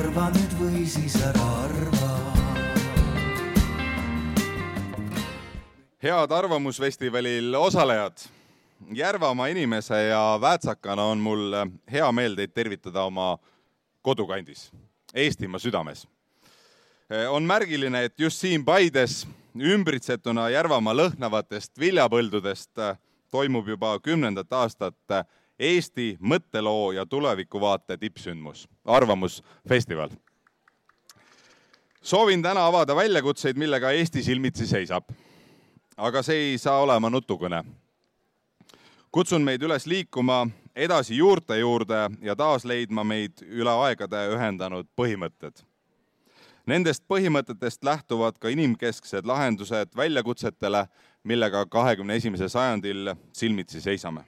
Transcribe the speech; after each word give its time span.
arva 0.00 0.30
nüüd 0.32 0.52
või 0.60 0.84
siis 0.88 1.16
ära 1.20 1.46
arva 1.64 2.10
head 6.00 6.32
Arvamusfestivalil 6.32 7.54
osalejad. 7.54 8.22
Järvamaa 8.96 9.50
inimese 9.52 9.98
ja 10.02 10.38
väätsakana 10.40 11.04
on 11.12 11.20
mul 11.20 11.52
hea 11.92 12.06
meel 12.12 12.38
teid 12.38 12.54
tervitada 12.56 13.02
oma 13.04 13.34
kodukandis, 14.02 14.70
Eestimaa 15.14 15.58
südames. 15.58 16.06
on 17.30 17.42
märgiline, 17.42 18.04
et 18.04 18.20
just 18.20 18.40
siin 18.40 18.64
Paides, 18.64 19.26
ümbritsetuna 19.58 20.48
Järvamaa 20.50 20.94
lõhnavatest 20.96 21.78
viljapõldudest, 21.78 22.70
toimub 23.30 23.68
juba 23.68 23.98
kümnendat 24.00 24.52
aastat 24.52 24.96
Eesti 25.60 26.16
mõtteloo 26.20 26.92
ja 26.96 27.06
tulevikuvaate 27.06 27.96
tippsündmus, 27.96 28.68
Arvamusfestival. 28.84 30.10
soovin 32.02 32.42
täna 32.42 32.66
avada 32.66 32.96
väljakutseid, 32.96 33.56
millega 33.56 33.90
Eesti 33.90 34.22
silmitsi 34.22 34.66
seisab 34.66 35.04
aga 36.00 36.22
see 36.24 36.52
ei 36.52 36.58
saa 36.58 36.80
olema 36.80 37.10
nutukõne. 37.10 37.64
kutsun 39.12 39.42
meid 39.42 39.62
üles 39.62 39.86
liikuma 39.86 40.46
edasi 40.76 41.16
juurte 41.16 41.58
juurde 41.58 42.08
ja 42.22 42.36
taas 42.36 42.64
leidma 42.64 43.04
meid 43.04 43.42
üle 43.42 43.72
aegade 43.84 44.22
ühendanud 44.34 44.88
põhimõtted. 44.96 45.60
Nendest 46.66 47.04
põhimõtetest 47.08 47.84
lähtuvad 47.84 48.38
ka 48.38 48.48
inimkesksed 48.48 49.26
lahendused 49.26 49.92
väljakutsetele, 49.96 50.86
millega 51.24 51.66
kahekümne 51.66 52.16
esimesel 52.16 52.48
sajandil 52.48 53.14
silmitsi 53.32 53.80
seisame. 53.80 54.24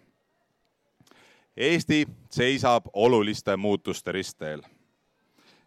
Eesti 1.56 2.08
seisab 2.30 2.84
oluliste 2.92 3.56
muutuste 3.56 4.12
ristteel. 4.12 4.62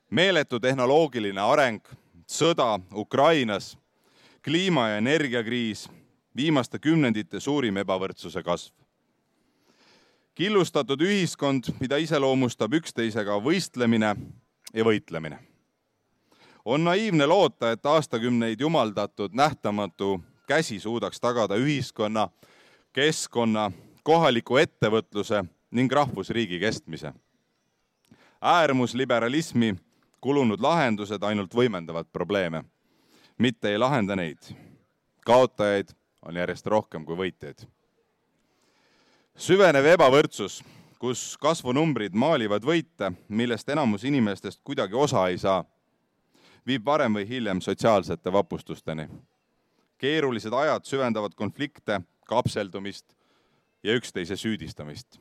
meeletu 0.10 0.60
tehnoloogiline 0.60 1.42
areng, 1.42 1.82
sõda 2.32 2.80
Ukrainas 2.94 3.78
kliima- 4.48 4.90
ja 4.90 4.98
energiakriis, 4.98 5.90
viimaste 6.36 6.80
kümnendite 6.80 7.40
suurim 7.40 7.78
ebavõrdsuse 7.78 8.44
kasv. 8.44 8.74
killustatud 10.36 11.02
ühiskond, 11.02 11.64
mida 11.80 11.98
iseloomustab 11.98 12.74
üksteisega 12.74 13.42
võistlemine 13.44 14.16
ja 14.74 14.84
võitlemine. 14.84 15.38
on 16.66 16.84
naiivne 16.84 17.26
loota, 17.26 17.72
et 17.72 17.86
aastakümneid 17.86 18.60
jumaldatud 18.60 19.30
nähtamatu 19.34 20.22
käsi 20.48 20.80
suudaks 20.80 21.20
tagada 21.20 21.56
ühiskonna, 21.56 22.30
keskkonna, 22.94 23.72
kohaliku 24.04 24.58
ettevõtluse 24.58 25.46
ning 25.76 25.92
rahvusriigi 25.92 26.60
kestmise. 26.60 27.14
äärmusliberalismi 28.42 29.76
kulunud 30.22 30.62
lahendused 30.62 31.24
ainult 31.24 31.54
võimendavad 31.54 32.08
probleeme 32.14 32.64
mitte 33.38 33.70
ei 33.72 33.78
lahenda 33.78 34.16
neid. 34.16 34.38
kaotajaid 35.26 35.90
on 36.22 36.36
järjest 36.36 36.68
rohkem 36.68 37.06
kui 37.06 37.16
võitjaid. 37.16 37.66
süvenev 39.36 39.86
ebavõrdsus, 39.86 40.64
kus 41.00 41.38
kasvunumbrid 41.38 42.14
maalivad 42.16 42.64
võite, 42.64 43.12
millest 43.28 43.70
enamus 43.70 44.04
inimestest 44.04 44.62
kuidagi 44.64 44.96
osa 44.96 45.28
ei 45.28 45.38
saa, 45.38 45.66
viib 46.68 46.86
varem 46.86 47.14
või 47.14 47.28
hiljem 47.28 47.62
sotsiaalsete 47.62 48.32
vapustusteni. 48.32 49.10
keerulised 49.98 50.54
ajad 50.54 50.86
süvendavad 50.86 51.36
konflikte, 51.36 52.02
kapseldumist 52.28 53.06
ja 53.84 53.94
üksteise 53.94 54.36
süüdistamist. 54.36 55.20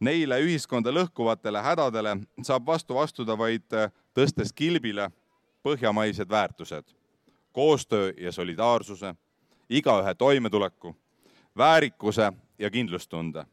Neile 0.00 0.38
ühiskonda 0.40 0.92
lõhkuvatele 0.94 1.62
hädadele 1.62 2.16
saab 2.42 2.66
vastu 2.66 2.98
astuda 2.98 3.34
vaid 3.38 3.66
tõstes 4.14 4.52
kilbile 4.54 5.10
põhjamaised 5.66 6.30
väärtused 6.30 6.98
koostöö 7.58 8.12
ja 8.16 8.32
solidaarsuse, 8.32 9.14
igaühe 9.70 10.14
toimetuleku, 10.14 10.96
väärikuse 11.56 12.32
ja 12.58 12.70
kindlustunde. 12.70 13.44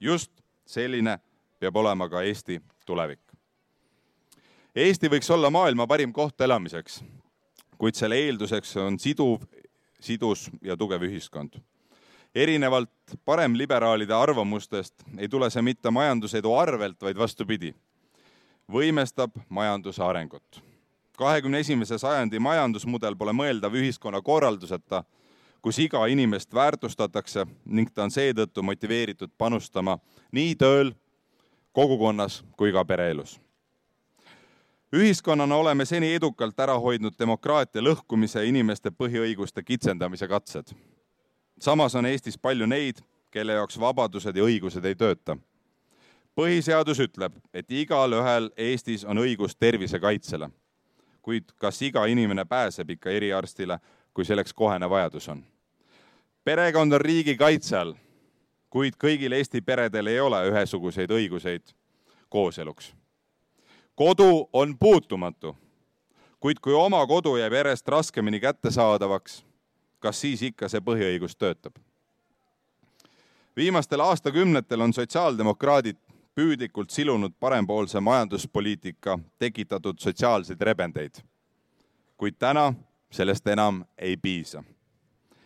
just 0.00 0.32
selline 0.66 1.20
peab 1.58 1.76
olema 1.76 2.08
ka 2.08 2.22
Eesti 2.22 2.62
tulevik. 2.86 3.20
Eesti 4.74 5.08
võiks 5.08 5.30
olla 5.30 5.50
maailma 5.50 5.86
parim 5.86 6.12
koht 6.12 6.40
elamiseks, 6.40 7.04
kuid 7.78 7.94
selle 7.94 8.18
eelduseks 8.18 8.76
on 8.76 8.98
siduv, 8.98 9.46
sidus 10.00 10.50
ja 10.62 10.76
tugev 10.76 11.02
ühiskond. 11.02 11.56
Erinevalt 12.34 12.90
paremliberaalide 13.24 14.14
arvamustest 14.14 15.04
ei 15.18 15.28
tule 15.28 15.50
see 15.50 15.62
mitte 15.62 15.90
majandusedu 15.90 16.54
arvelt, 16.54 17.02
vaid 17.02 17.18
vastupidi, 17.18 17.74
võimestab 18.72 19.36
majanduse 19.48 20.02
arengut 20.02 20.62
kahekümne 21.16 21.58
esimese 21.58 21.98
sajandi 21.98 22.38
majandusmudel 22.38 23.16
pole 23.16 23.32
mõeldav 23.32 23.74
ühiskonnakorralduseta, 23.80 25.02
kus 25.62 25.78
iga 25.78 26.04
inimest 26.06 26.54
väärtustatakse 26.54 27.46
ning 27.64 27.90
ta 27.90 28.04
on 28.04 28.12
seetõttu 28.12 28.62
motiveeritud 28.62 29.32
panustama 29.38 29.98
nii 30.32 30.54
tööl, 30.60 30.92
kogukonnas 31.72 32.42
kui 32.56 32.72
ka 32.72 32.84
pereelus. 32.84 33.40
ühiskonnana 34.92 35.56
oleme 35.56 35.84
seni 35.84 36.14
edukalt 36.14 36.60
ära 36.60 36.78
hoidnud 36.78 37.14
demokraatia 37.18 37.82
lõhkumise 37.82 38.38
ja 38.38 38.48
inimeste 38.48 38.90
põhiõiguste 38.90 39.62
kitsendamise 39.62 40.28
katsed. 40.28 40.72
Samas 41.60 41.94
on 41.94 42.06
Eestis 42.06 42.38
palju 42.38 42.66
neid, 42.66 43.00
kelle 43.30 43.52
jaoks 43.52 43.80
vabadused 43.80 44.36
ja 44.36 44.44
õigused 44.44 44.84
ei 44.84 44.94
tööta. 44.94 45.36
põhiseadus 46.36 47.00
ütleb, 47.00 47.32
et 47.54 47.70
igalühel 47.70 48.50
Eestis 48.56 49.04
on 49.04 49.18
õigus 49.18 49.56
tervisekaitsele 49.56 50.50
kuid 51.26 51.50
kas 51.58 51.82
iga 51.82 52.04
inimene 52.06 52.44
pääseb 52.44 52.90
ikka 52.94 53.10
eriarstile, 53.10 53.80
kui 54.14 54.24
selleks 54.24 54.54
kohene 54.54 54.86
vajadus 54.90 55.28
on? 55.28 55.42
perekond 56.44 56.92
on 56.92 57.00
riigi 57.02 57.34
kaitse 57.36 57.74
all, 57.78 57.96
kuid 58.70 58.94
kõigil 59.02 59.34
Eesti 59.34 59.60
peredel 59.66 60.06
ei 60.06 60.20
ole 60.22 60.44
ühesuguseid 60.52 61.10
õiguseid 61.10 61.74
kooseluks. 62.30 62.92
kodu 63.94 64.48
on 64.52 64.76
puutumatu, 64.78 65.56
kuid 66.40 66.62
kui 66.62 66.78
oma 66.78 67.02
kodu 67.06 67.36
jääb 67.36 67.58
järjest 67.58 67.88
raskemini 67.88 68.40
kättesaadavaks, 68.40 69.42
kas 69.98 70.20
siis 70.20 70.42
ikka 70.42 70.68
see 70.68 70.80
põhiõigus 70.80 71.36
töötab? 71.36 71.76
viimastel 73.56 74.00
aastakümnetel 74.00 74.80
on 74.80 74.92
sotsiaaldemokraadid 74.92 75.96
püüdlikult 76.36 76.90
silunud 76.90 77.32
parempoolse 77.40 78.00
majanduspoliitika 78.00 79.18
tekitatud 79.38 79.98
sotsiaalseid 79.98 80.60
rebendeid. 80.60 81.14
kuid 82.16 82.34
täna 82.38 82.74
sellest 83.10 83.46
enam 83.46 83.84
ei 83.98 84.16
piisa. 84.16 84.64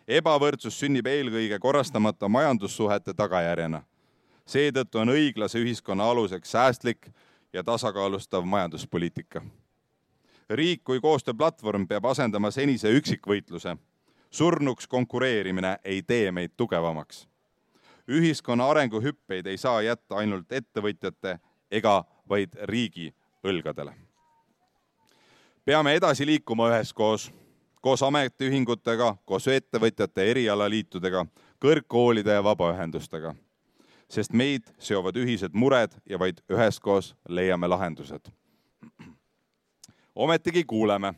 ebavõrdsus 0.08 0.80
sünnib 0.80 1.06
eelkõige 1.06 1.58
korrastamata 1.58 2.28
majandussuhete 2.28 3.14
tagajärjena. 3.14 3.82
seetõttu 4.46 4.98
on 4.98 5.08
õiglase 5.08 5.58
ühiskonna 5.58 6.10
aluseks 6.10 6.50
säästlik 6.50 7.06
ja 7.52 7.62
tasakaalustav 7.64 8.44
majanduspoliitika. 8.44 9.42
riik 10.50 10.84
kui 10.84 11.00
koostööplatvorm 11.00 11.86
peab 11.86 12.04
asendama 12.04 12.50
senise 12.50 12.90
üksikvõitluse. 12.90 13.76
Surnuks 14.30 14.86
konkureerimine 14.86 15.78
ei 15.84 16.02
tee 16.02 16.32
meid 16.32 16.50
tugevamaks 16.56 17.30
ühiskonna 18.10 18.70
arenguhüppeid 18.70 19.46
ei 19.46 19.56
saa 19.56 19.82
jätta 19.82 20.16
ainult 20.16 20.52
ettevõtjate 20.52 21.38
ega 21.70 22.04
vaid 22.28 22.54
riigi 22.62 23.14
õlgadele. 23.44 23.92
peame 25.64 25.94
edasi 25.94 26.26
liikuma 26.26 26.68
üheskoos, 26.68 27.30
koos 27.80 28.02
ametiühingutega, 28.02 29.16
koos 29.24 29.46
ettevõtjate 29.48 30.24
erialaliitudega, 30.30 31.26
kõrgkoolide 31.60 32.34
ja 32.34 32.44
vabaühendustega, 32.44 33.34
sest 34.08 34.32
meid 34.32 34.66
seovad 34.78 35.16
ühised 35.16 35.54
mured 35.54 35.94
ja 36.06 36.18
vaid 36.18 36.42
üheskoos 36.50 37.14
leiame 37.28 37.68
lahendused. 37.68 38.30
ometigi 40.14 40.64
kuuleme 40.64 41.14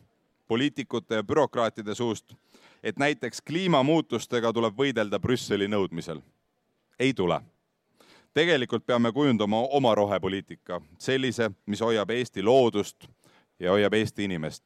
poliitikute 0.48 1.14
ja 1.14 1.22
bürokraatide 1.22 1.94
suust, 1.94 2.34
et 2.82 2.96
näiteks 2.96 3.40
kliimamuutustega 3.40 4.52
tuleb 4.52 4.78
võidelda 4.78 5.18
Brüsseli 5.18 5.68
nõudmisel 5.68 6.22
ei 7.02 7.14
tule. 7.14 7.40
tegelikult 8.34 8.86
peame 8.86 9.12
kujundama 9.12 9.60
oma 9.60 9.94
rohepoliitika, 9.94 10.80
sellise, 10.98 11.50
mis 11.66 11.80
hoiab 11.80 12.10
Eesti 12.10 12.42
loodust 12.42 13.08
ja 13.60 13.70
hoiab 13.70 13.92
Eesti 13.94 14.24
inimest. 14.24 14.64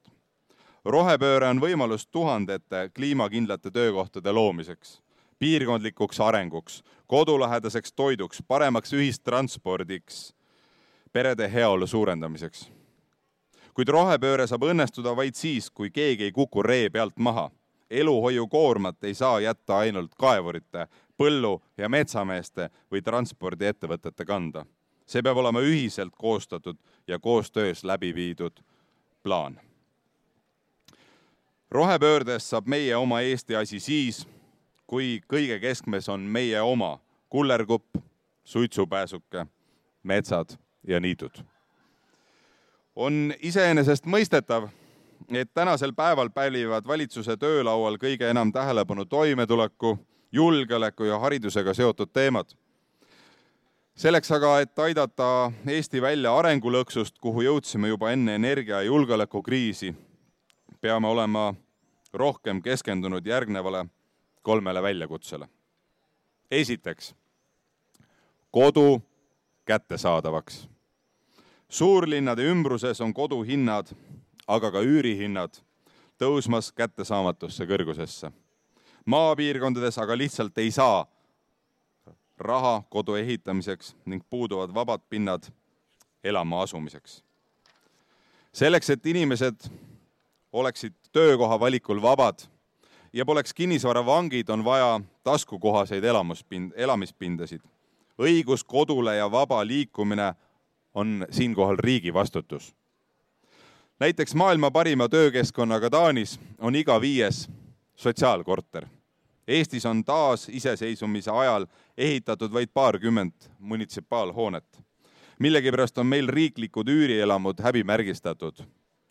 rohepööre 0.85 1.49
on 1.49 1.61
võimalus 1.61 2.07
tuhandete 2.07 2.91
kliimakindlate 2.95 3.71
töökohtade 3.71 4.33
loomiseks, 4.33 5.03
piirkondlikuks 5.39 6.21
arenguks, 6.21 6.83
kodulähedaseks 7.07 7.93
toiduks, 7.93 8.43
paremaks 8.49 8.93
ühistranspordiks, 8.93 10.35
perede 11.13 11.53
heaolu 11.53 11.87
suurendamiseks. 11.87 12.71
kuid 13.75 13.89
rohepööre 13.89 14.47
saab 14.47 14.63
õnnestuda 14.63 15.17
vaid 15.17 15.35
siis, 15.35 15.71
kui 15.71 15.91
keegi 15.91 16.25
ei 16.25 16.33
kuku 16.33 16.63
ree 16.63 16.91
pealt 16.91 17.17
maha 17.17 17.51
eluhoiukoormat 17.91 19.05
ei 19.05 19.15
saa 19.15 19.41
jätta 19.41 19.79
ainult 19.79 20.15
kaevurite, 20.15 20.89
põllu- 21.17 21.63
ja 21.77 21.89
metsameeste 21.89 22.71
või 22.93 23.03
transpordiettevõtete 23.03 24.25
kanda. 24.25 24.67
see 25.07 25.23
peab 25.23 25.37
olema 25.37 25.61
ühiselt 25.61 26.17
koostatud 26.19 26.77
ja 27.07 27.19
koostöös 27.19 27.85
läbi 27.85 28.15
viidud 28.15 28.61
plaan. 29.23 29.61
rohepöördest 31.71 32.47
saab 32.47 32.67
meie 32.67 32.97
oma 32.97 33.21
Eesti 33.21 33.57
asi 33.57 33.81
siis, 33.81 34.27
kui 34.87 35.21
kõige 35.33 35.61
keskmes 35.61 36.09
on 36.09 36.21
meie 36.21 36.61
oma 36.61 36.99
kullerkupp, 37.29 37.97
suitsupääsuke, 38.45 39.47
metsad 40.03 40.57
ja 40.87 41.01
niidud. 41.01 41.45
on 42.97 43.35
iseenesestmõistetav, 43.43 44.69
et 45.31 45.51
tänasel 45.55 45.93
päeval 45.93 46.31
pälvivad 46.31 46.87
valitsuse 46.87 47.37
töölaual 47.37 47.99
kõige 47.99 48.31
enam 48.31 48.53
tähelepanu 48.53 49.05
toimetuleku, 49.05 49.99
julgeoleku 50.33 51.05
ja 51.05 51.19
haridusega 51.19 51.75
seotud 51.75 52.09
teemad. 52.13 52.47
selleks 53.95 54.31
aga, 54.33 54.61
et 54.61 54.79
aidata 54.79 55.53
Eesti 55.67 56.03
välja 56.03 56.37
arengulõksust, 56.39 57.19
kuhu 57.21 57.41
jõudsime 57.41 57.89
juba 57.89 58.11
enne 58.11 58.35
energia- 58.35 58.77
ja 58.77 58.83
julgeolekukriisi, 58.83 59.95
peame 60.81 61.09
olema 61.09 61.55
rohkem 62.13 62.63
keskendunud 62.63 63.27
järgnevale 63.27 63.87
kolmele 64.43 64.83
väljakutsele. 64.83 65.49
esiteks, 66.51 67.15
kodu 68.51 69.03
kättesaadavaks. 69.65 70.69
suurlinnade 71.69 72.43
ümbruses 72.43 73.01
on 73.01 73.15
koduhinnad, 73.15 73.87
aga 74.47 74.71
ka 74.71 74.83
üürihinnad 74.83 75.59
tõusmas 76.19 76.73
kättesaamatusse 76.73 77.67
kõrgusesse. 77.67 78.33
maapiirkondades 79.05 79.99
aga 79.99 80.19
lihtsalt 80.19 80.59
ei 80.59 80.71
saa 80.71 81.07
raha 82.39 82.83
kodu 82.91 83.15
ehitamiseks 83.15 83.97
ning 84.05 84.23
puuduvad 84.31 84.75
vabad 84.75 85.01
pinnad 85.09 85.43
elama 86.25 86.63
asumiseks. 86.63 87.23
selleks, 88.53 88.91
et 88.91 89.07
inimesed 89.07 89.71
oleksid 90.53 90.95
töökoha 91.13 91.61
valikul 91.61 92.03
vabad 92.03 92.39
ja 93.13 93.27
poleks 93.27 93.55
kinnisvaravangid, 93.55 94.49
on 94.49 94.65
vaja 94.65 95.01
taskukohaseid 95.25 96.05
elamuspind, 96.05 96.73
elamispindasid. 96.77 97.61
õigus 98.19 98.65
kodule 98.65 99.17
ja 99.17 99.31
vaba 99.31 99.67
liikumine 99.67 100.35
on 100.95 101.27
siinkohal 101.31 101.77
riigi 101.77 102.15
vastutus. 102.15 102.75
Näiteks 103.99 104.35
maailma 104.35 104.71
parima 104.71 105.09
töökeskkonnaga 105.09 105.91
Taanis 105.91 106.41
on 106.59 106.75
iga 106.75 107.01
viies 107.01 107.49
sotsiaalkorter. 107.97 108.87
Eestis 109.49 109.87
on 109.87 110.05
taasiseseisvumise 110.05 111.31
ajal 111.31 111.67
ehitatud 111.99 112.53
vaid 112.53 112.69
paarkümmend 112.75 113.33
munitsipaalhoonet. 113.59 114.83
millegipärast 115.39 115.99
on 115.99 116.07
meil 116.07 116.27
riiklikud 116.27 116.89
üürielamud 116.89 117.63
häbimärgistatud. 117.63 118.57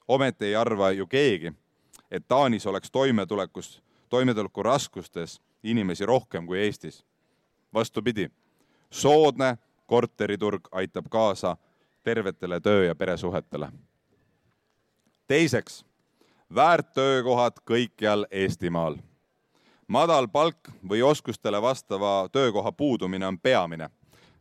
ometi 0.07 0.45
ei 0.45 0.55
arva 0.55 0.91
ju 0.91 1.07
keegi, 1.07 1.53
et 2.11 2.27
Taanis 2.27 2.67
oleks 2.67 2.91
toimetulekus 2.91 3.83
toimetuleku 4.09 4.63
raskustes 4.63 5.41
inimesi 5.63 6.05
rohkem 6.05 6.47
kui 6.47 6.59
Eestis. 6.59 7.05
vastupidi, 7.73 8.29
soodne 8.89 9.57
korteriturg 9.85 10.67
aitab 10.71 11.05
kaasa 11.09 11.57
tervetele 12.03 12.59
töö- 12.59 12.85
ja 12.85 12.95
peresuhetele. 12.95 13.71
Teiseks, 15.27 15.85
väärttöökohad 16.55 17.61
kõikjal 17.65 18.25
Eestimaal. 18.31 18.97
madal 19.87 20.27
palk 20.27 20.69
või 20.89 21.01
oskustele 21.01 21.61
vastava 21.61 22.29
töökoha 22.31 22.71
puudumine 22.71 23.27
on 23.27 23.39
peamine, 23.39 23.89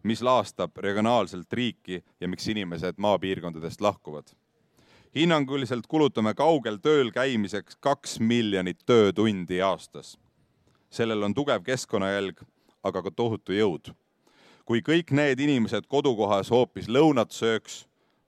mis 0.03 0.23
laastab 0.23 0.77
regionaalselt 0.77 1.53
riiki 1.53 2.05
ja 2.21 2.29
miks 2.29 2.49
inimesed 2.49 2.95
maapiirkondadest 2.97 3.81
lahkuvad 3.81 4.25
hinnanguliselt 5.15 5.87
kulutame 5.87 6.35
kaugel 6.35 6.81
tööl 6.83 7.13
käimiseks 7.15 7.77
kaks 7.81 8.19
miljonit 8.21 8.81
töötundi 8.87 9.61
aastas. 9.63 10.19
sellel 10.91 11.23
on 11.23 11.35
tugev 11.35 11.63
keskkonnajälg, 11.63 12.43
aga 12.83 13.03
ka 13.03 13.11
tohutu 13.11 13.53
jõud. 13.53 13.95
kui 14.65 14.81
kõik 14.81 15.11
need 15.11 15.41
inimesed 15.41 15.87
kodukohas 15.87 16.51
hoopis 16.51 16.89
lõunat 16.89 17.31
sööks, 17.31 17.87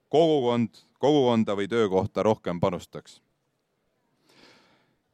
kogukond, 0.09 0.69
kogukonda 0.97 1.55
või 1.55 1.67
töökohta 1.67 2.23
rohkem 2.23 2.59
panustaks. 2.59 3.21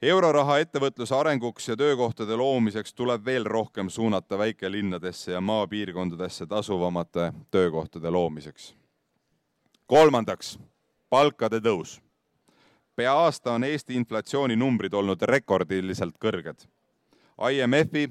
euroraha 0.02 0.58
ettevõtluse 0.60 1.16
arenguks 1.16 1.68
ja 1.68 1.76
töökohtade 1.76 2.36
loomiseks 2.36 2.94
tuleb 2.94 3.26
veel 3.26 3.44
rohkem 3.44 3.90
suunata 3.90 4.38
väikelinnadesse 4.38 5.32
ja 5.32 5.42
maapiirkondadesse 5.42 6.46
tasuvamate 6.46 7.34
töökohtade 7.52 8.10
loomiseks. 8.10 8.76
kolmandaks 9.86 10.60
palkade 11.10 11.60
tõus. 11.60 12.02
pea 12.96 13.14
aasta 13.14 13.52
on 13.54 13.64
Eesti 13.64 13.96
inflatsiooninumbrid 13.96 14.94
olnud 14.94 15.22
rekordiliselt 15.22 16.16
kõrged. 16.18 16.66
IMF-i 17.52 18.10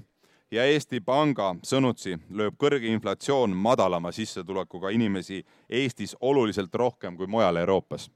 ja 0.53 0.65
Eesti 0.69 1.01
Panga 1.01 1.55
sõnutsi 1.65 2.19
lööb 2.31 2.59
kõrge 2.61 2.91
inflatsioon 2.93 3.57
madalama 3.57 4.13
sissetulekuga 4.13 4.93
inimesi 4.93 5.41
Eestis 5.69 6.17
oluliselt 6.21 6.75
rohkem 6.75 7.17
kui 7.17 7.27
mujal 7.27 7.57
Euroopas. 7.57 8.11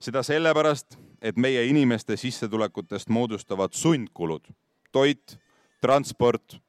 seda 0.00 0.22
sellepärast, 0.22 0.98
et 1.22 1.36
meie 1.36 1.64
inimeste 1.66 2.16
sissetulekutest 2.16 3.08
moodustavad 3.08 3.72
sundkulud, 3.72 4.44
toit, 4.92 5.38
transport 5.80 6.60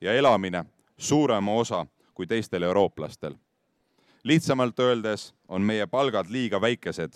ja 0.00 0.12
elamine 0.12 0.64
suurema 0.98 1.52
osa 1.52 1.86
kui 2.14 2.26
teistel 2.26 2.62
eurooplastel 2.62 3.34
lihtsamalt 4.24 4.78
öeldes 4.78 5.34
on 5.48 5.62
meie 5.62 5.86
palgad 5.86 6.26
liiga 6.28 6.60
väikesed 6.60 7.12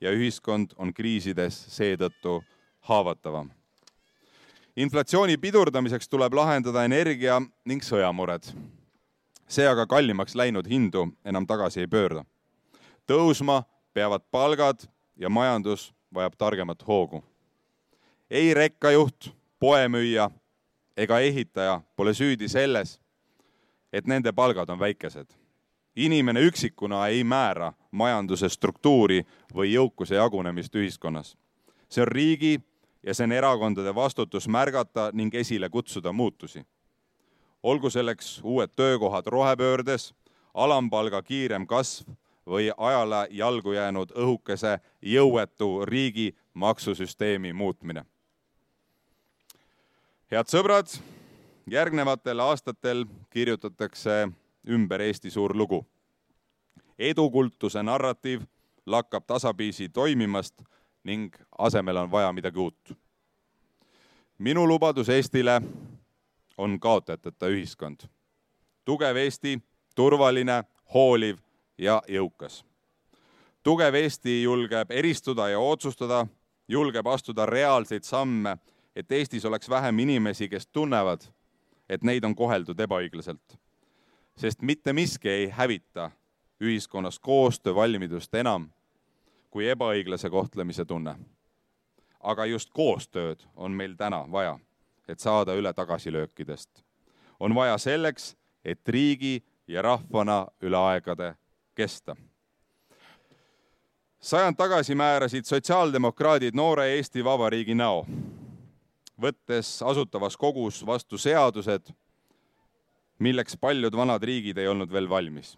ja 0.00 0.10
ühiskond 0.10 0.74
on 0.76 0.94
kriisides 0.94 1.58
seetõttu 1.76 2.42
haavatavam. 2.88 3.50
Inflatsiooni 4.76 5.36
pidurdamiseks 5.36 6.08
tuleb 6.08 6.34
lahendada 6.34 6.84
energia 6.84 7.40
ning 7.64 7.82
sõjamured. 7.84 8.52
see 9.48 9.66
aga 9.68 9.86
kallimaks 9.86 10.34
läinud 10.34 10.66
hindu 10.68 11.08
enam 11.24 11.46
tagasi 11.46 11.80
ei 11.80 11.86
pöörda. 11.86 12.24
tõusma 13.06 13.62
peavad 13.94 14.22
palgad 14.30 14.88
ja 15.16 15.28
majandus 15.28 15.92
vajab 16.14 16.32
targemat 16.38 16.86
hoogu. 16.86 17.24
ei 18.30 18.54
rekkajuht, 18.54 19.34
poemüüja 19.58 20.30
ega 20.96 21.18
ehitaja 21.20 21.80
pole 21.96 22.14
süüdi 22.14 22.48
selles, 22.48 23.00
et 23.92 24.06
nende 24.06 24.32
palgad 24.32 24.70
on 24.70 24.78
väikesed 24.78 25.42
inimene 25.96 26.40
üksikuna 26.40 27.06
ei 27.08 27.24
määra 27.24 27.72
majanduse 27.90 28.48
struktuuri 28.48 29.26
või 29.54 29.74
jõukuse 29.74 30.14
jagunemist 30.14 30.74
ühiskonnas. 30.74 31.36
see 31.88 32.02
on 32.02 32.08
riigi 32.08 32.60
ja 33.02 33.14
see 33.14 33.24
on 33.24 33.32
erakondade 33.32 33.94
vastutus 33.94 34.48
märgata 34.48 35.10
ning 35.12 35.34
esile 35.34 35.68
kutsuda 35.68 36.12
muutusi. 36.12 36.66
olgu 37.62 37.90
selleks 37.90 38.40
uued 38.44 38.70
töökohad 38.76 39.26
rohepöördes, 39.26 40.14
alampalga 40.54 41.22
kiirem 41.22 41.66
kasv 41.66 42.08
või 42.46 42.70
ajale 42.76 43.26
jalgu 43.30 43.72
jäänud 43.72 44.10
õhukese 44.10 44.78
jõuetu 45.02 45.84
riigi 45.84 46.36
maksusüsteemi 46.54 47.52
muutmine. 47.52 48.04
head 50.30 50.46
sõbrad, 50.46 50.98
järgnevatel 51.66 52.40
aastatel 52.40 53.06
kirjutatakse 53.30 54.28
ümber 54.68 55.00
Eesti 55.00 55.30
suur 55.30 55.56
lugu. 55.56 55.86
edukultuse 56.98 57.82
narratiiv 57.82 58.42
lakkab 58.86 59.26
tasapisi 59.26 59.88
toimimast 59.88 60.62
ning 61.04 61.34
asemele 61.58 62.00
on 62.00 62.10
vaja 62.10 62.32
midagi 62.32 62.58
uut. 62.58 62.98
minu 64.38 64.68
lubadus 64.68 65.08
Eestile 65.08 65.62
on 66.58 66.80
kaotajateta 66.80 67.46
ühiskond. 67.46 68.00
tugev 68.84 69.16
Eesti, 69.16 69.60
turvaline, 69.94 70.64
hooliv 70.94 71.38
ja 71.78 72.02
jõukas. 72.08 72.64
tugev 73.62 73.94
Eesti 73.94 74.42
julgeb 74.42 74.90
eristuda 74.90 75.48
ja 75.48 75.58
otsustada, 75.58 76.26
julgeb 76.68 77.06
astuda 77.06 77.46
reaalseid 77.46 78.02
samme, 78.02 78.56
et 78.96 79.12
Eestis 79.12 79.44
oleks 79.44 79.70
vähem 79.70 79.98
inimesi, 79.98 80.48
kes 80.48 80.66
tunnevad, 80.66 81.20
et 81.88 82.02
neid 82.02 82.24
on 82.24 82.34
koheldud 82.34 82.80
ebaõiglaselt 82.80 83.62
sest 84.36 84.62
mitte 84.62 84.92
miski 84.92 85.28
ei 85.28 85.48
hävita 85.48 86.10
ühiskonnas 86.60 87.18
koostöövalmidust 87.18 88.34
enam 88.34 88.70
kui 89.52 89.68
ebaõiglase 89.68 90.30
kohtlemise 90.30 90.84
tunne. 90.84 91.16
aga 92.22 92.44
just 92.46 92.70
koostööd 92.70 93.40
on 93.56 93.72
meil 93.72 93.96
täna 93.98 94.24
vaja, 94.30 94.58
et 95.08 95.20
saada 95.20 95.54
üle 95.54 95.72
tagasilöökidest. 95.72 96.84
on 97.40 97.54
vaja 97.54 97.78
selleks, 97.78 98.36
et 98.64 98.88
riigi 98.88 99.44
ja 99.66 99.82
rahvana 99.82 100.46
üle 100.62 100.76
aegade 100.76 101.34
kesta. 101.74 102.16
sajand 104.20 104.56
tagasi 104.56 104.94
määrasid 104.94 105.44
sotsiaaldemokraadid 105.44 106.54
noore 106.54 106.94
Eesti 106.96 107.24
Vabariigi 107.24 107.74
näo, 107.74 108.06
võttes 109.20 109.82
Asutavas 109.82 110.36
Kogus 110.36 110.86
vastu 110.86 111.18
seadused 111.18 111.92
milleks 113.22 113.56
paljud 113.56 113.94
vanad 113.94 114.22
riigid 114.26 114.58
ei 114.58 114.68
olnud 114.68 114.90
veel 114.92 115.08
valmis. 115.08 115.56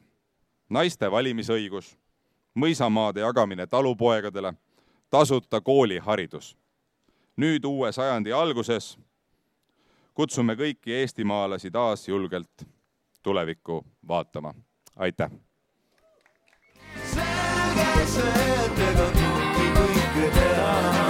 naiste 0.68 1.10
valimisõigus, 1.10 1.94
mõisamaade 2.54 3.20
jagamine 3.20 3.66
talupoegadele, 3.66 4.54
tasuta 5.10 5.60
kooliharidus. 5.60 6.56
nüüd 7.36 7.64
uue 7.64 7.92
sajandi 7.92 8.32
alguses 8.32 8.98
kutsume 10.14 10.54
kõiki 10.54 10.92
eestimaalasi 11.00 11.70
taas 11.70 12.08
julgelt 12.08 12.66
tulevikku 13.22 13.84
vaatama. 14.08 14.54
aitäh! 14.96 15.30
selge 17.04 18.06
see, 18.06 18.44
et 18.64 18.78
ega 18.88 19.08
kõike 19.16 20.30
teha 20.38 21.03